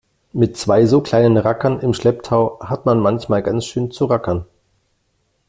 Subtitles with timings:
[0.33, 4.45] Mit zwei so kleinen Rackern im Schlepptau hat man manchmal ganz schön zu rackern.